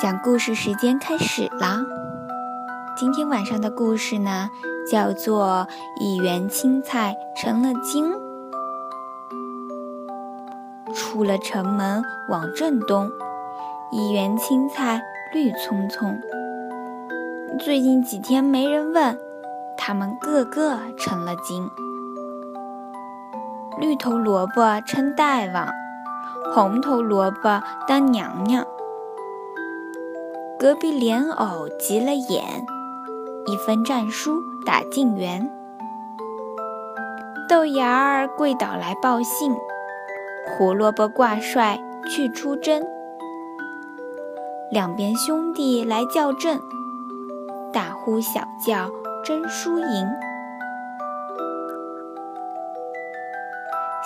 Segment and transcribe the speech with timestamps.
[0.00, 1.80] 讲故事时间开始了。
[2.96, 4.48] 今天晚上的故事呢，
[4.88, 5.66] 叫做
[6.00, 8.12] 《一园青菜成了精》。
[10.94, 13.10] 出了城门往正东，
[13.90, 15.02] 一园青菜
[15.34, 16.16] 绿葱葱。
[17.58, 19.18] 最近几天没人问，
[19.76, 21.68] 它们个个成了精。
[23.80, 25.68] 绿头萝卜称大王，
[26.54, 28.64] 红头萝卜当娘娘。
[30.58, 32.42] 隔壁莲藕急了眼，
[33.46, 35.48] 一分战书打进园。
[37.48, 39.54] 豆芽儿跪倒来报信，
[40.48, 41.78] 胡萝卜挂帅
[42.10, 42.84] 去出征。
[44.72, 46.58] 两边兄弟来叫阵，
[47.72, 48.90] 大呼小叫
[49.24, 50.08] 争输赢。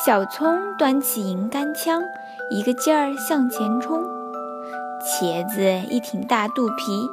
[0.04, 2.02] 小葱端起银杆枪，
[2.50, 4.04] 一个劲儿向前冲。
[5.04, 7.10] 茄子一挺大肚皮，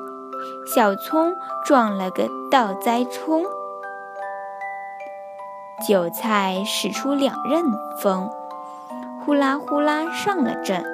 [0.75, 1.33] 小葱
[1.66, 3.44] 撞了个倒栽葱。
[5.88, 7.64] 韭菜使出两刃
[7.97, 8.30] 锋，
[9.25, 10.86] 呼啦呼啦上了阵。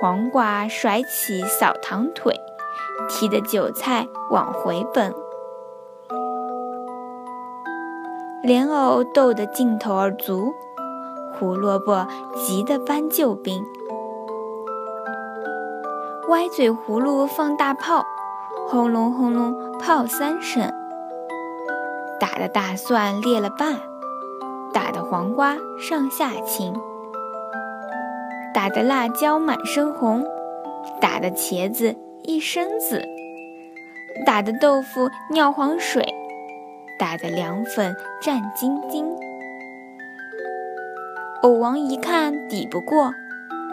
[0.00, 2.38] 黄瓜甩起扫堂腿，
[3.08, 5.12] 踢得韭菜往回奔。
[8.42, 10.52] 莲藕斗得劲头儿足，
[11.32, 12.06] 胡萝卜
[12.36, 13.64] 急得搬救兵。
[16.28, 18.02] 歪嘴葫芦放大炮，
[18.66, 20.72] 轰隆轰隆炮三声，
[22.18, 23.74] 打的大蒜裂了瓣，
[24.72, 26.74] 打的黄瓜上下青，
[28.54, 30.24] 打的辣椒满身红，
[30.98, 33.02] 打的茄子一身紫，
[34.24, 36.14] 打的豆腐尿黄水，
[36.98, 39.04] 打的凉粉战兢兢。
[41.42, 43.12] 藕王一看抵不过。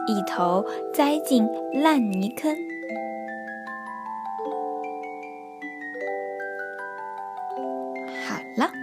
[0.07, 2.55] 一头栽进烂泥坑。
[8.27, 8.80] 好了。